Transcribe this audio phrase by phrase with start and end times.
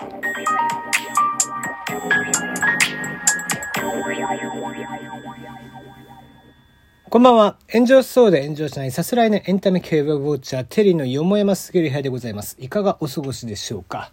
[0.00, 0.06] こ
[7.18, 7.58] んばんは。
[7.70, 12.56] 炎上しそうで炎上しないさすらいのエンタメ系ウェブウォッチャー、テリーのよもやますぎる部屋でございます。
[12.58, 14.10] いかがお過ごしでしょうか？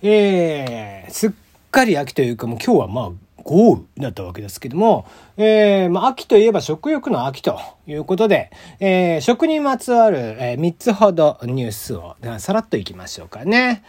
[0.00, 1.32] えー、すっ
[1.72, 3.10] かり秋というかもう今日はまあ
[3.42, 5.06] 豪雨だったわけですけども、
[5.36, 7.58] えー、まあ秋といえば食欲の秋と
[7.88, 13.82] いうことで、えー、食にまつわる、えー、3つほどニュースをさらっといきましょうかね。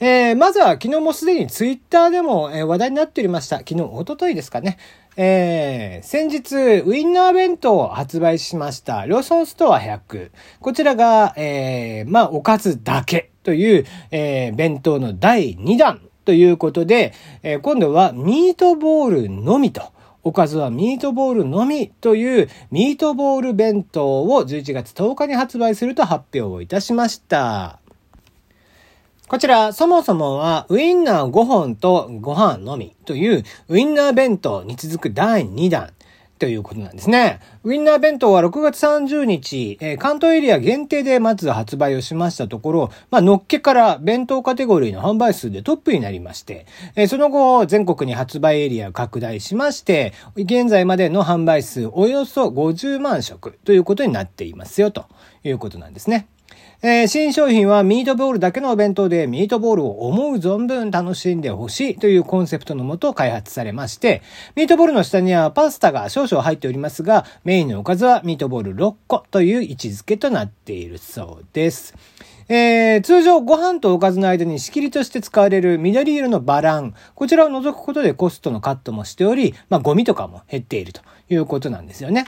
[0.00, 3.58] えー、まずは昨日もすでにツイッターでも、え、話題になっておりました。
[3.58, 4.76] 昨日、おとといですかね。
[5.16, 9.06] えー、先日、ウインナー弁当を発売しました。
[9.06, 10.30] ローソンストア100。
[10.60, 17.12] こちらが、えー、まあ、おかずだけという、えー、弁当の第2弾ということで、
[17.44, 19.92] え、今度はミートボールのみと。
[20.24, 27.83] おかずはミートボールのみというミートボール弁当を11月10日に発売すると発表をいたしました。
[29.26, 35.92] こちら、そもそもは、ウインナー5本とご飯のみという、ウインナー弁当に続く第2弾
[36.38, 37.40] ということなんですね。
[37.62, 55.06] ウインナー弁当は6月30日、えー、関東エリア限定でまず発売をしましたところ、まあ、のっけから弁当カテゴリーの販売数でトップになりまして、えー、その後、全国に発売エリアを拡大しまして、現在までの販売数およそ50万食ということになっていますよ、と
[55.44, 56.26] いうことなんですね。
[56.86, 64.20] えー、新商品はミートボールだけのお弁当でミートボールを思う存分楽しんでほしいというコンセプトのもと開発されまして、
[64.54, 71.94] ミートボールの下にはパスタが少々入っておりますが、メインのおかずはミートボール6個という位置づけとなっているそうです。
[72.50, 76.92] えー、通常ご飯とおかずの間に仕切りとして使われる緑色のバラン。
[77.14, 82.26] こちらを除くことでコストのカットもしており、まあゴミとかも減っているということなんですよね。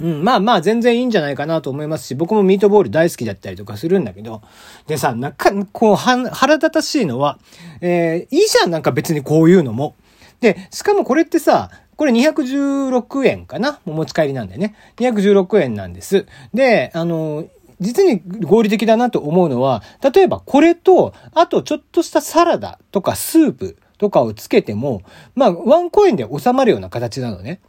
[0.00, 4.42] うん、まあまあ全然いいんじゃないかなと思いますし、僕もミートボール大好きだったりとかするんだけど、
[4.86, 7.38] でさ、なんか、こう、腹立たしいのは、
[7.80, 9.96] えー、いいじゃん、なんか別にこういうのも。
[10.40, 13.80] で、しかもこれってさ、これ216円かな？
[13.84, 14.76] お持ち帰りなんでね。
[14.98, 16.26] 216円なんです。
[16.54, 17.46] で、あの、
[17.80, 19.82] 実に合理的だなと思うのは、
[20.14, 25.02] 例えばこれと、あとちょっとしたサラダとかスープとかをつけても、
[25.34, 27.60] まあ、ワンコインで収まるような形なのね。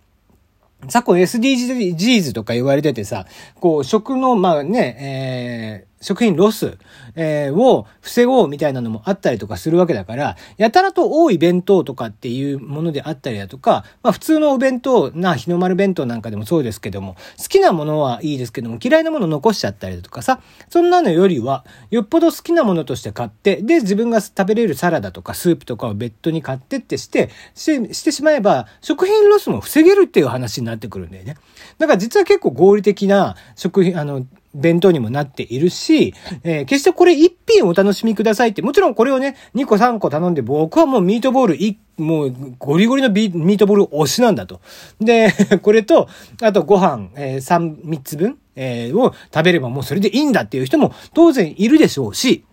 [0.88, 3.26] 昨今 SDGs とか言われててさ、
[3.60, 6.78] こう、食の、まあね、えー、食品ロス、
[7.16, 31.36] えー、を防ごうみたいなのもあったりとかするわけだから、やたらと多い弁当とかっていうものであったりだとか、まあ普通のお弁当、な、日の丸弁当なんかでもそうですけども、好きなものはいいですけども、嫌いなもの残しちゃったりだとかさ、そんなのよりは、よっぽど好きなものとして買って、で、自分が食べれるサラダとかスープとかを別途に買ってってして、して、してしまえば、食品ロスも防げるっていう話になってくるんだよね。
[31.78, 44.62] だから実は結構合理的な食品、あの、弁当にもなっているし、えー、決してこれ一品お楽しみくださいって、もちろんこれをね、2個3個頼んで僕はもうミートボール1、もうゴリゴリのミートボール推しなんだと。
[45.00, 46.08] で、 これと、
[46.42, 52.44] あとご飯、えー、3、3つ分、えー、を食べればもうそれでいいんだっていう人も当然いるでしょうし、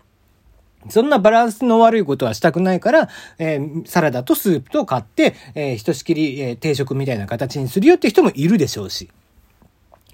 [0.88, 3.08] そんなバランスの悪いことはしたくないから、
[3.38, 9.08] えー、サラダとスープと買って、えー、ひとしきり、えー、定食みたいな形にするよって人もいるでしょうし。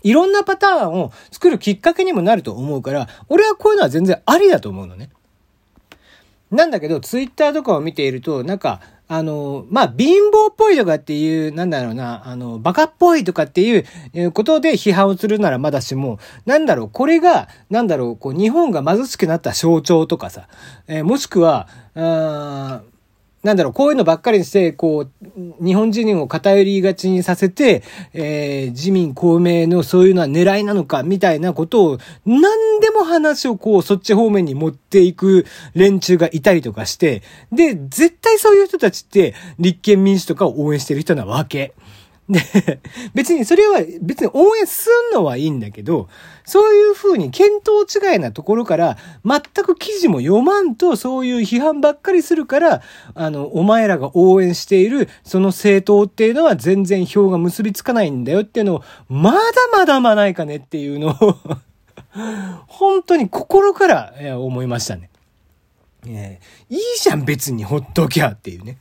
[0.02, 5.10] いろんなパターンを作るきっかけにもなると思うから、俺はこういうのは全然ありだと思うのね。
[6.50, 13.78] なんだけど、ツイッターとかを見ていると、なんか、あの、まあ、貧乏っぽいとかっていう、なんだろうな、あの、バカっぽいとかってい
[14.24, 20.48] うことで批判をするならまだしも、なんだろう、これが、なんだろう、こう、日本が貧しくなった象徴とかさ、
[20.86, 22.82] えー、もしくは、あ
[23.42, 27.82] なんだろう、こういうのばっかりにして、こう、日本人を偏りがちにさせて、
[28.12, 32.40] えー、自民公明のそういうのは狙いなのか、みたいなことを、何
[32.80, 35.44] でも話をこう、そっち方面に持っていく
[35.74, 41.74] 連中がいたりとかして、で、絶対そういう人たちって、立憲民主とかを応援してる人なわけ。
[42.28, 42.80] で、
[43.14, 46.08] 別にそれは別に応援すんのはいいんだけど、
[46.44, 52.82] そういうふうに見当違いなところから全く記事も読まんとそういう批判ばっかりするから、
[53.14, 59.38] あの、お前らが応援しているその政党っていうのは全然票が結びつかないんだよっていうのを、まだ
[59.72, 61.36] まだまないかねっていうのを
[62.68, 65.10] 本当に心から思いましたね。
[66.06, 68.78] えー、いいじゃん別にほっときゃっていうね。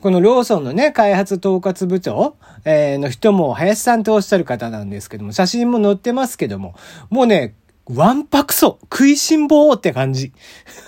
[0.00, 6.74] このローソンのね、開発統括部長、えー、の人も、林さんとおっしゃる方なんですけども、写真も載ってますけども、
[7.10, 7.54] もうね、
[7.94, 10.32] ワンパクソ食いしん坊って感じ。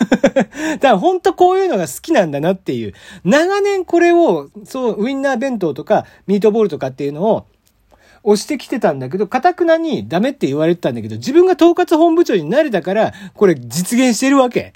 [0.25, 2.94] だから本当こういうのが好きなんだなっていう。
[3.25, 7.47] 長年これを、そう、ウインナー弁当とか、ミートボールとかっていうのを、
[8.25, 14.73] 押してきてたんだけど、かたくなにダメって言われてたんだけど、自分が統括本部長になれたから、これ実現してるわけ。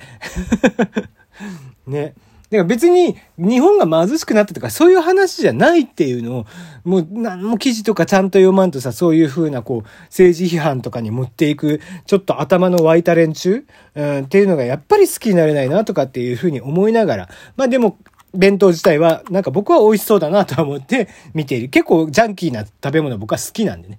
[1.86, 2.14] ね。
[2.50, 6.46] だから別に日本が貧しくなったとかそういう話じゃないっていうのを
[6.84, 17.98] もう何も記事とかちゃんと読まんとさそういうふうなこう政治批判とかに持っていくちょっと頭の湧いた連中、うん、っていうのがやっぱり好きになれないなとかっていうふうに思いながらまあでも
[18.32, 23.98] 弁当自体はなんか僕は美味しそうだなと思って見ている結構ジャンキーな食べ物僕は好きなんでね、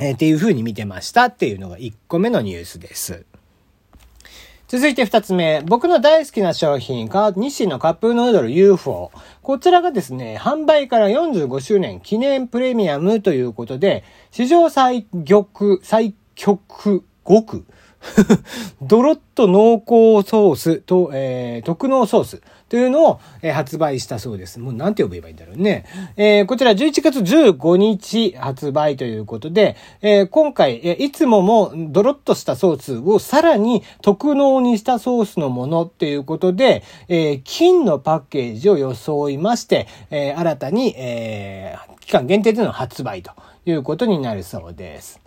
[0.00, 3.24] えー、っていうふうに見てましたっていうのが1個目のニュースです。
[4.66, 5.60] 続いて二つ目。
[5.66, 9.12] 僕の大好きな商品、日清のカップヌードル UFO。
[9.42, 17.66] こちらがですね、販売から45周年記念プレミアムということで、史上最極、最極、極
[18.80, 22.42] ドロッと濃厚ソースと、えー、特濃ソース
[22.74, 24.58] というのを、え、発売したそうです。
[24.58, 25.84] もうなんて呼べばいいんだろうね。
[26.16, 43.30] えー、こちら11月15日発売ということで、えー、今回、えいつももドロッとしたソースをさらに特濃にしたソースのものっていうことで、えー金のパッケージを装いまして、え新たに、え期間限定での発売と
[43.66, 45.23] いうことになるそうです。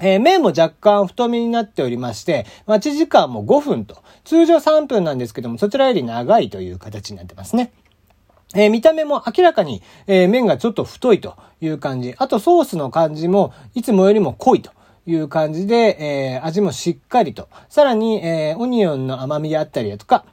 [0.00, 7.72] えー、麺も若干太めになっておりまして、待ち時間も5分と、通常3分なんですけども、そちらより長いという形になってますね。
[8.56, 12.14] えー、見た目も明らかに、えー、麺がちょっと太いという感じ。
[12.18, 14.72] あとソースの感じもいつもよりも濃いと
[15.06, 17.48] いう感じで、え、味もしっかりと。
[17.68, 20.24] さらに、えオニオンの甘みであったりだとか、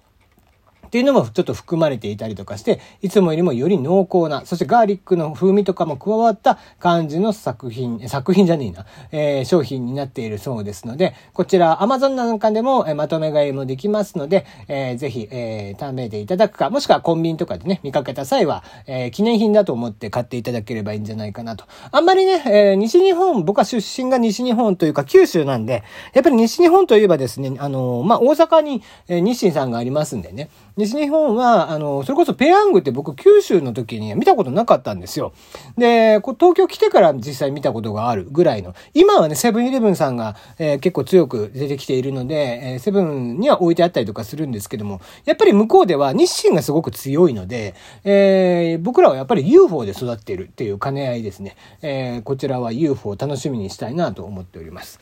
[0.92, 21.64] っていうのもちょっと含まれていたりとかして、いつもよりもより濃厚な、そしてガーリックの風味とかも加わった感じの作品、作品じゃねえな、えー、商品になっているそうですので、こちら Amazon なんかでも、えまとめ買いもできますので、えー、ぜひ、えー、食べていただくか、もしくはコンビニとかでね、見かけた際は、えー、記念品だと思って買っていただければいいんじゃないかなと。
[21.94, 25.84] あんまりね、えー、西日本、僕は出身が西日本というか九州なんで、
[26.14, 30.50] やっぱり西日本といえばですね、あの、まあ、大阪に、えー、日清さんがありますんでね、
[30.82, 35.34] 西日本は、あの、それこそペヤングって僕九州の時に見たことなかったんですよ。
[35.78, 38.74] で、東京来てから実際見たことがあるぐらいの。
[38.94, 51.56] 今はね、セブンイレブンさんが、えー、結構強く出てきているので、えー、セブンには置いてあったりとかするんですけども、やっぱり向こうでは日清がすごく強いので、えー、僕らはやっぱり UFO で育っているっていう兼ね合いですね。
[51.82, 55.00] え、こちらは UFO を楽しみにしたいなと思っております。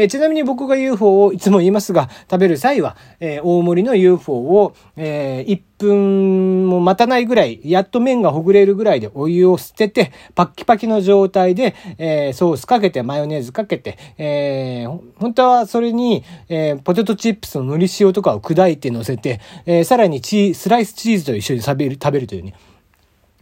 [0.00, 14.86] えー、ちなみに僕が UFO をいつも言いますが、食べる際は、えー、大盛りの UFO を、えー、1分も待たないぐらい、やっと麺がほぐれるぐらいでお湯を捨てて、パッキパキの状態で、え、ソースかけて、マヨネーズかけて、え、
[15.16, 22.54] 本当はそれに、え、ポテトチップスの海苔塩とかを砕いて乗せて、え、さらにチー、スライスチーズと一緒に食べる、食べるというね。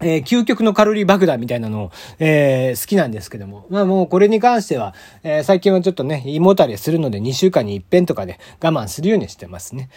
[0.00, 3.66] えー、究極のカロリー爆弾みたいなのを、えー、好きなんですけども。
[3.68, 9.88] まあもうこれに関しては、えー、最近はちょっとね、胃もたれするので2週間に一遍とかで我慢するようにしてますね。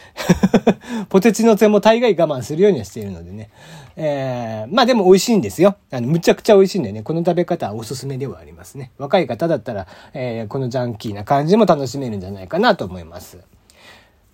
[1.10, 3.50] ポテチの線も大概我慢するようにしているのでね。
[3.96, 5.76] え、まあでも美味しいんですよ。
[5.92, 8.92] あの、むちゃくちゃ美味しいんでね、この食べ方はおすすめではありますね。
[8.98, 13.40] 若い方だったら、えー、このジャンキーな感じも楽しめるんじゃないかなと思います。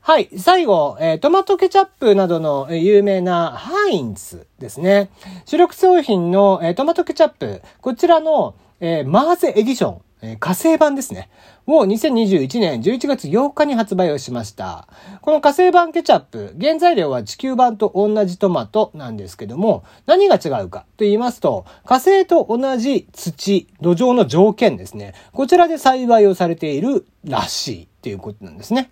[0.07, 0.29] はい。
[0.37, 5.09] 最後、えー、トマトケチャップなどの有名なハインツですね。
[5.45, 7.61] 主力商品の、えー、トマトケチャップ。
[7.81, 10.01] こちらの、えー、マーゼエディション。
[10.21, 11.29] えー、火星版ですね。
[11.65, 14.87] を2021年11月8日に発売をしました。
[15.19, 25.15] この火星版ケチャップ、原材料は地球版と同じトマトなんですけども、何が違うかと言いますと、火星と同じ土、土壌の条件ですね。
[25.33, 28.89] こちらで栽培をされているらしいっていうことなんですね。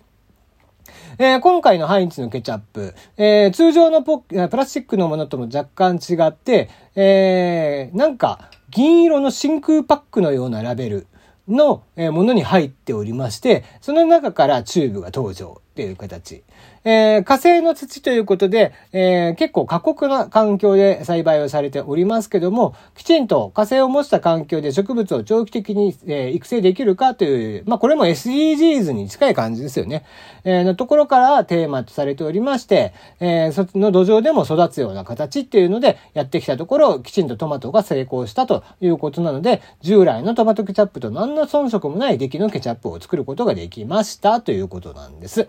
[1.18, 11.06] えー、今回のハインツのケチャップ、えー、通常のポプラスチックのものとも若干違って、えー、なんか銀色の真空パックのようなラベル
[11.48, 15.62] のものに入っておりまして、その中からチューブが登場。
[15.76, 16.42] っていう形。
[16.84, 30.04] えー、火星の土ということで、えー、結構過酷な環境で栽培をされておりますけども、きちんと火星を持った環境で植物を長期的に、えー、育成できるかという、まあこれも SDGs に近い感じですよね。
[30.44, 45.48] えー、のところからテーマとされておりまして、えー、そっちの土壌でも育つような形っていうのでやってきたところ、きちんとトマトが成功したということなので、従来のトマトケチャップと何の遜色もない出来のケチャップを作ることができましたということなんです。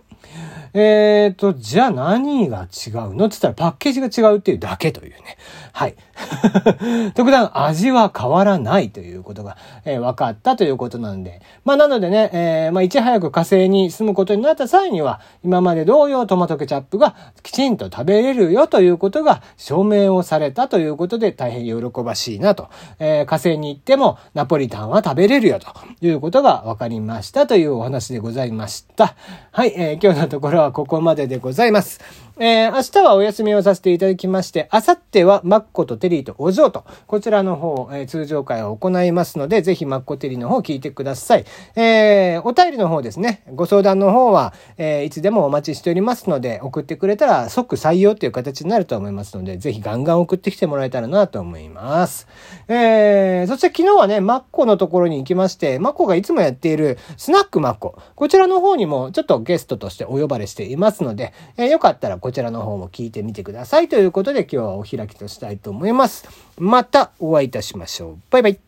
[0.74, 5.38] えーと、じゃあ何が違うのって言ったらパッケージが違うっていうだけというね。
[5.74, 5.96] はい。
[7.16, 11.42] 特段味は変わらないということが、えー、分かったということなんで。
[11.64, 22.70] まあなのでね、えー、まあいち早く火星に住むことになった際には、今まで同様トマトケチャップがきちんと食べれるよということが証明をされたということで大変喜ばしいなと。
[23.00, 25.68] えー、火星に行ってもナポリタンは食べれるよと
[26.02, 29.16] いうことが分かりましたというお話でございました。
[29.52, 32.00] はい、えー、今日のところはここまででございます。
[32.40, 41.46] えー、明日はお休みをさせていただきまして、明後日はマッコとテリーとお嬢と、こちらの方、えー、通常会を行いますので、ぜひマッコテリーの方聞いてください。
[41.76, 52.28] えー、お便りの方ですね、ご相談の方は、えー、いつでもお待ちしておりますので、送ってくれたら即採用という形になると思いますので、ぜひガンガン送ってきてもらえたらなと思います。
[52.68, 66.26] えー、そして昨日はね、マッコのところに行きまして、マッコがいつもやっているスナックマッコ、こちらの方にもちょっとゲストとしてお呼ばれしていますので、えー、よかったらこちらの方も聞いてみてくださいということで今日はお開きとしたいと思います。
[66.58, 68.18] またお会いいたしましょう。
[68.30, 68.67] バイバイ。